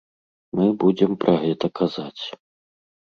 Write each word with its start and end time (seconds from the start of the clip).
Мы 0.59 0.65
будзем 0.83 1.11
пра 1.25 1.33
гэта 1.43 1.65
казаць. 1.81 2.23